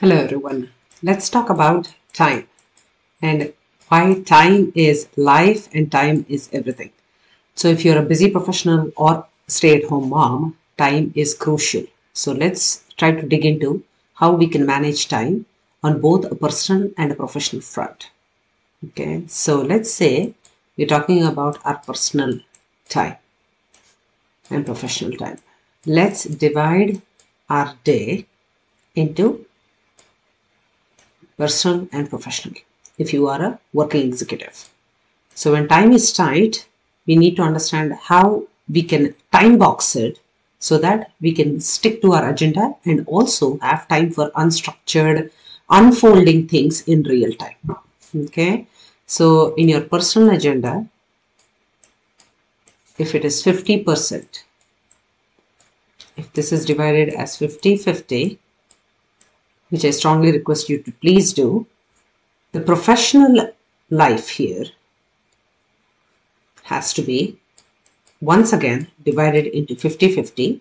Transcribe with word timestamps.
Hello 0.00 0.14
everyone. 0.14 0.70
Let's 1.02 1.28
talk 1.28 1.50
about 1.50 1.92
time 2.12 2.46
and 3.20 3.52
why 3.88 4.22
time 4.22 4.70
is 4.76 5.08
life 5.16 5.68
and 5.74 5.90
time 5.90 6.24
is 6.28 6.48
everything. 6.52 6.92
So 7.56 7.66
if 7.66 7.84
you're 7.84 7.98
a 7.98 8.10
busy 8.12 8.30
professional 8.30 8.92
or 8.96 9.26
stay-at-home 9.48 10.10
mom, 10.10 10.56
time 10.76 11.12
is 11.16 11.34
crucial. 11.34 11.82
So 12.12 12.30
let's 12.30 12.84
try 12.96 13.10
to 13.10 13.26
dig 13.26 13.44
into 13.44 13.82
how 14.14 14.30
we 14.30 14.46
can 14.46 14.64
manage 14.64 15.08
time 15.08 15.46
on 15.82 16.00
both 16.00 16.30
a 16.30 16.36
personal 16.36 16.92
and 16.96 17.10
a 17.10 17.16
professional 17.16 17.62
front. 17.62 18.10
Okay, 18.90 19.24
so 19.26 19.62
let's 19.62 19.90
say 19.90 20.32
we're 20.76 20.86
talking 20.86 21.24
about 21.24 21.58
our 21.64 21.78
personal 21.78 22.38
time 22.88 23.16
and 24.48 24.64
professional 24.64 25.18
time. 25.18 25.38
Let's 25.86 26.22
divide 26.22 27.02
our 27.50 27.74
day 27.82 28.26
into 28.94 29.44
personal 31.38 31.88
and 31.92 32.10
professional 32.10 32.54
if 32.98 33.12
you 33.12 33.28
are 33.28 33.42
a 33.42 33.58
working 33.72 34.06
executive. 34.06 34.68
So 35.34 35.52
when 35.52 35.68
time 35.68 35.92
is 35.92 36.12
tight, 36.12 36.66
we 37.06 37.16
need 37.16 37.36
to 37.36 37.42
understand 37.42 37.94
how 37.94 38.48
we 38.68 38.82
can 38.82 39.14
time 39.32 39.56
box 39.56 39.94
it 39.96 40.20
so 40.58 40.78
that 40.78 41.12
we 41.20 41.32
can 41.32 41.60
stick 41.60 42.02
to 42.02 42.12
our 42.12 42.28
agenda 42.30 42.74
and 42.84 43.06
also 43.06 43.58
have 43.58 43.86
time 43.88 44.10
for 44.10 44.30
unstructured, 44.32 45.30
unfolding 45.70 46.48
things 46.48 46.82
in 46.88 47.04
real 47.04 47.32
time. 47.34 47.78
Okay. 48.14 48.66
So 49.06 49.54
in 49.54 49.68
your 49.68 49.82
personal 49.82 50.30
agenda, 50.30 50.86
if 52.98 53.14
it 53.14 53.24
is 53.24 53.42
50%, 53.42 54.42
if 56.16 56.32
this 56.32 56.52
is 56.52 56.64
divided 56.64 57.10
as 57.10 57.38
50-50, 57.38 58.38
which 59.70 59.84
I 59.84 59.90
strongly 59.90 60.32
request 60.32 60.68
you 60.68 60.82
to 60.82 60.92
please 60.92 61.32
do, 61.32 61.66
the 62.52 62.60
professional 62.60 63.50
life 63.90 64.28
here 64.28 64.64
has 66.64 66.92
to 66.94 67.02
be 67.02 67.38
once 68.20 68.52
again 68.52 68.88
divided 69.04 69.46
into 69.46 69.74
50-50 69.74 70.60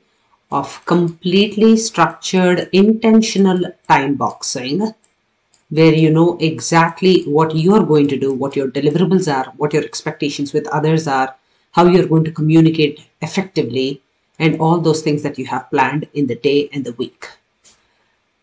of 0.52 0.86
completely 0.86 1.76
structured 1.76 2.70
intentional 2.72 3.72
time 3.88 4.16
boxing 4.16 4.94
where 5.70 5.94
you 5.94 6.10
know 6.10 6.38
exactly 6.40 7.24
what 7.24 7.54
you're 7.56 7.84
going 7.84 8.08
to 8.08 8.18
do, 8.18 8.34
what 8.34 8.56
your 8.56 8.70
deliverables 8.70 9.28
are, 9.34 9.52
what 9.58 9.74
your 9.74 9.84
expectations 9.84 10.54
with 10.54 10.66
others 10.68 11.08
are, 11.08 11.36
how 11.72 11.86
you're 11.86 12.08
going 12.08 12.24
to 12.24 12.32
communicate 12.32 13.06
effectively, 13.22 14.02
and 14.40 14.60
all 14.62 14.80
those 14.80 15.02
things 15.02 15.24
that 15.24 15.38
you 15.38 15.46
have 15.46 15.70
planned 15.70 16.08
in 16.14 16.28
the 16.28 16.36
day 16.36 16.70
and 16.72 16.86
the 16.86 16.94
week 16.94 17.28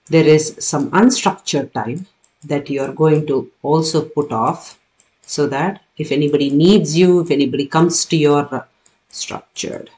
there 0.08 0.26
is 0.26 0.56
some 0.58 0.90
unstructured 0.90 1.72
time 1.72 2.06
that 2.44 2.68
you 2.68 2.82
are 2.82 2.92
going 2.92 3.26
to 3.26 3.50
also 3.62 4.04
put 4.04 4.32
off 4.32 4.78
so 5.22 5.46
that 5.46 5.82
if 5.96 6.12
anybody 6.12 6.50
needs 6.50 6.96
you, 6.96 7.20
if 7.20 7.30
anybody 7.30 7.66
comes 7.66 8.04
to 8.04 8.16
your 8.16 8.54
uh, 8.54 8.62
structured, 9.08 9.90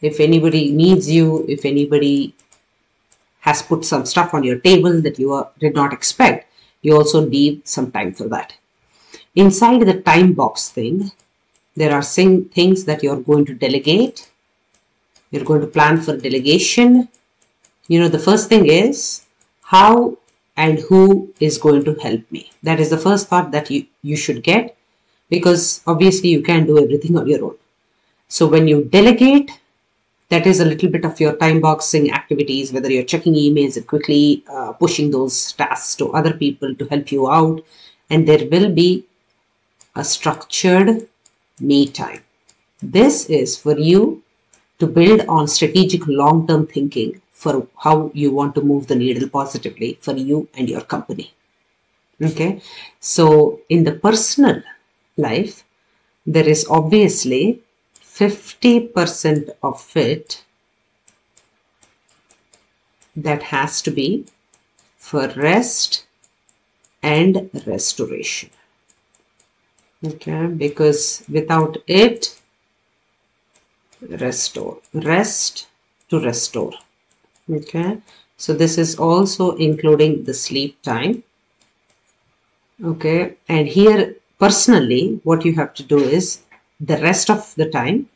if 0.00 0.18
anybody 0.18 0.72
needs 0.72 1.10
you, 1.10 1.44
if 1.48 1.64
anybody 1.64 2.34
has 3.40 3.62
put 3.62 3.84
some 3.84 4.04
stuff 4.06 4.34
on 4.34 4.42
your 4.42 4.58
table 4.58 5.00
that 5.02 5.18
you 5.18 5.32
are, 5.32 5.48
did 5.60 5.74
not 5.74 5.92
expect, 5.92 6.50
you 6.82 6.96
also 6.96 7.20
leave 7.20 7.60
some 7.64 7.92
time 7.92 8.12
for 8.12 8.28
that. 8.28 8.54
Inside 9.36 9.82
the 9.82 10.00
time 10.00 10.32
box 10.32 10.68
thing, 10.70 11.12
there 11.76 11.92
are 11.92 12.02
things 12.02 12.84
that 12.84 13.02
you're 13.02 13.20
going 13.20 13.44
to 13.46 13.54
delegate. 13.54 14.30
You're 15.30 15.44
going 15.44 15.60
to 15.60 15.66
plan 15.66 16.00
for 16.00 16.16
delegation. 16.16 17.08
You 17.88 18.00
know, 18.00 18.08
the 18.08 18.18
first 18.18 18.48
thing 18.48 18.66
is 18.66 19.23
how 19.74 20.16
and 20.56 20.78
who 20.88 21.02
is 21.40 21.58
going 21.58 21.84
to 21.84 21.94
help 22.06 22.22
me. 22.30 22.50
That 22.62 22.80
is 22.80 22.90
the 22.90 23.04
first 23.06 23.28
part 23.28 23.50
that 23.50 23.70
you, 23.70 23.86
you 24.02 24.16
should 24.16 24.42
get 24.42 24.76
because 25.28 25.82
obviously 25.86 26.28
you 26.28 26.42
can't 26.42 26.66
do 26.66 26.78
everything 26.82 27.18
on 27.18 27.26
your 27.26 27.44
own. 27.44 27.56
So 28.28 28.46
when 28.46 28.68
you 28.68 28.84
delegate, 28.84 29.50
that 30.28 30.46
is 30.46 30.60
a 30.60 30.64
little 30.64 30.90
bit 30.90 31.04
of 31.04 31.18
your 31.20 31.34
time 31.36 31.60
boxing 31.60 32.12
activities, 32.12 32.72
whether 32.72 32.90
you're 32.90 33.10
checking 33.14 33.34
emails 33.34 33.76
and 33.76 33.86
quickly 33.86 34.44
uh, 34.48 34.72
pushing 34.72 35.10
those 35.10 35.52
tasks 35.52 35.96
to 35.96 36.12
other 36.12 36.34
people 36.34 36.74
to 36.74 36.86
help 36.86 37.10
you 37.10 37.28
out. 37.30 37.64
And 38.10 38.28
there 38.28 38.46
will 38.50 38.70
be 38.70 39.04
a 39.96 40.04
structured 40.04 41.08
me 41.60 41.88
time. 41.88 42.22
This 42.82 43.26
is 43.26 43.56
for 43.56 43.76
you 43.78 44.22
to 44.78 44.86
build 44.86 45.22
on 45.28 45.48
strategic 45.48 46.06
long-term 46.06 46.66
thinking 46.68 47.20
for 47.34 47.66
how 47.76 48.10
you 48.14 48.30
want 48.30 48.54
to 48.54 48.62
move 48.62 48.86
the 48.86 48.94
needle 48.94 49.28
positively 49.28 49.98
for 50.00 50.14
you 50.14 50.48
and 50.54 50.70
your 50.70 50.80
company. 50.80 51.34
Okay, 52.22 52.62
so 53.00 53.60
in 53.68 53.82
the 53.84 53.92
personal 53.92 54.62
life, 55.16 55.64
there 56.24 56.48
is 56.48 56.66
obviously 56.70 57.60
50% 58.00 59.50
of 59.62 59.96
it 59.96 60.44
that 63.16 63.42
has 63.42 63.82
to 63.82 63.90
be 63.90 64.26
for 64.96 65.28
rest 65.36 66.06
and 67.02 67.50
restoration. 67.66 68.50
Okay, 70.04 70.46
because 70.46 71.24
without 71.28 71.76
it, 71.86 72.40
restore, 74.00 74.78
rest 74.92 75.66
to 76.08 76.20
restore 76.20 76.72
okay. 77.50 77.98
So 78.36 78.52
this 78.52 78.78
is 78.78 78.96
also 78.98 79.56
including 79.56 80.24
the 80.24 80.34
sleep 80.34 80.80
time. 80.82 81.22
Okay. 82.82 83.36
And 83.48 83.68
here 83.68 84.16
personally 84.38 85.20
what 85.22 85.44
you 85.44 85.54
have 85.54 85.74
to 85.74 85.82
do 85.82 85.98
is 85.98 86.40
the 86.80 86.98
rest 86.98 87.30
of 87.30 87.54
the 87.54 87.70
time 87.70 88.08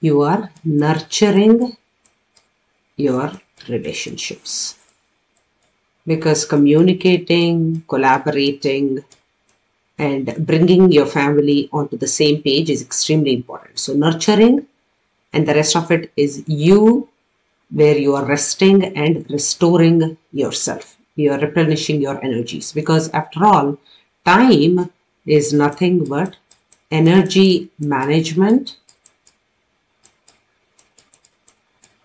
you 0.00 0.22
are 0.22 0.50
nurturing 0.64 1.76
your 2.96 3.32
relationships. 3.68 4.78
Because 6.06 6.46
communicating 6.46 7.84
collaborating 7.86 9.04
and 9.98 10.34
bringing 10.46 10.90
your 10.90 11.04
family 11.04 11.68
onto 11.72 11.96
the 11.98 12.08
same 12.08 12.42
page 12.42 12.70
is 12.70 12.80
extremely 12.80 13.34
important. 13.34 13.78
So 13.78 13.92
nurturing 13.92 14.66
and 15.34 15.46
the 15.46 15.54
rest 15.54 15.76
of 15.76 15.90
it 15.90 16.10
is 16.16 16.42
you 16.46 17.08
where 17.70 17.96
you 17.96 18.14
are 18.14 18.24
resting 18.24 18.96
and 18.96 19.28
restoring 19.30 20.16
yourself. 20.32 20.96
You 21.14 21.32
are 21.32 21.38
replenishing 21.38 22.00
your 22.00 22.22
energies 22.24 22.72
because 22.72 23.10
after 23.10 23.44
all, 23.44 23.78
time 24.24 24.90
is 25.26 25.52
nothing 25.52 26.04
but 26.04 26.36
energy 26.90 27.70
management 27.78 28.76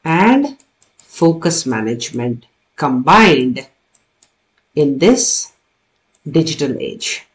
and 0.04 0.58
focus 0.98 1.66
management 1.66 2.46
combined 2.76 3.68
in 4.76 5.00
this 5.00 5.54
digital 6.30 6.78
age. 6.80 7.26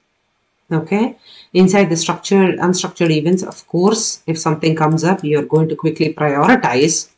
Okay, 0.73 1.17
inside 1.53 1.91
the 1.91 1.97
structured, 1.97 2.59
unstructured 2.59 3.11
events, 3.11 3.43
of 3.43 3.67
course, 3.67 4.23
if 4.29 4.39
something 4.39 4.77
comes 4.77 5.03
up, 5.03 5.25
you're 5.25 5.43
going 5.43 5.69
to 5.69 5.75
quickly 5.75 6.15
prioritize 6.15 7.09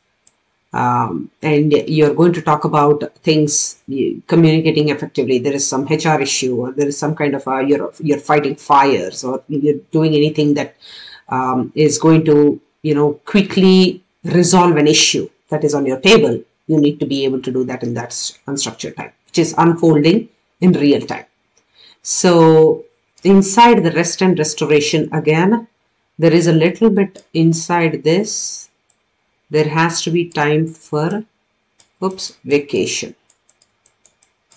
um, 0.72 1.30
and 1.42 1.72
you're 1.72 2.14
going 2.14 2.32
to 2.32 2.42
talk 2.42 2.64
about 2.64 3.02
things 3.16 3.82
communicating 4.26 4.88
effectively. 4.88 5.38
There 5.38 5.52
is 5.52 5.68
some 5.68 5.84
hr 5.84 6.20
issue 6.20 6.56
or 6.56 6.72
there 6.72 6.88
is 6.88 6.98
some 6.98 7.14
kind 7.14 7.34
of 7.34 7.46
a, 7.46 7.62
you're 7.62 7.92
you're 8.00 8.18
fighting 8.18 8.56
fires 8.56 9.22
or 9.24 9.42
you're 9.48 9.80
doing 9.90 10.14
anything 10.14 10.54
that 10.54 10.76
um, 11.28 11.72
is 11.74 11.98
going 11.98 12.24
to 12.26 12.60
you 12.82 12.94
know 12.94 13.14
quickly 13.24 14.02
resolve 14.24 14.76
an 14.76 14.86
issue 14.86 15.28
that 15.50 15.64
is 15.64 15.74
on 15.74 15.84
your 15.84 16.00
table. 16.00 16.42
You 16.66 16.80
need 16.80 17.00
to 17.00 17.06
be 17.06 17.24
able 17.24 17.42
to 17.42 17.52
do 17.52 17.64
that 17.64 17.82
in 17.82 17.94
that 17.94 18.10
unstructured 18.46 18.96
time 18.96 19.12
which 19.26 19.38
is 19.38 19.54
unfolding 19.58 20.28
in 20.60 20.72
real 20.72 21.00
time. 21.00 21.26
So 22.02 22.84
inside 23.24 23.82
the 23.84 23.92
rest 23.92 24.22
and 24.22 24.38
restoration 24.38 25.12
again 25.12 25.68
there 26.18 26.32
is 26.32 26.46
a 26.46 26.52
little 26.52 26.90
bit 26.90 27.24
inside 27.32 28.02
this 28.04 28.68
there 29.52 29.68
has 29.68 30.00
to 30.04 30.10
be 30.10 30.22
time 30.28 30.66
for 30.66 31.24
oops 32.02 32.36
vacation. 32.44 33.14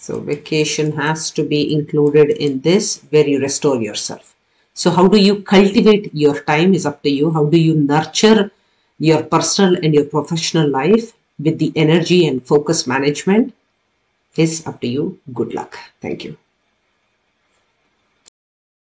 So 0.05 0.19
vacation 0.19 0.91
has 0.93 1.31
to 1.31 1.43
be 1.43 1.73
included 1.73 2.29
in 2.45 2.61
this 2.61 3.01
where 3.09 3.27
you 3.27 3.39
restore 3.39 3.81
yourself. 3.81 4.35
So 4.73 4.91
how 4.91 5.07
do 5.07 5.19
you 5.19 5.41
cultivate 5.41 6.13
your 6.13 6.39
time 6.53 6.73
is 6.73 6.85
up 6.85 7.01
to 7.03 7.09
you. 7.09 7.31
How 7.31 7.45
do 7.45 7.59
you 7.59 7.75
nurture 7.75 8.51
your 8.99 9.23
personal 9.23 9.75
and 9.83 9.93
your 9.93 10.05
professional 10.05 10.69
life 10.69 11.13
with 11.39 11.59
the 11.59 11.73
energy 11.75 12.25
and 12.27 12.45
focus 12.53 12.87
management 12.87 13.53
is 14.37 14.65
up 14.65 14.79
to 14.81 14.87
you. 14.87 15.19
Good 15.33 15.53
luck. 15.53 15.77
Thank 16.01 16.23
you 16.23 16.37